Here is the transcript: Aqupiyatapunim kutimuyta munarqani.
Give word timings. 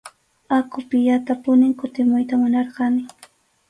Aqupiyatapunim 0.57 1.71
kutimuyta 1.79 2.35
munarqani. 2.41 3.01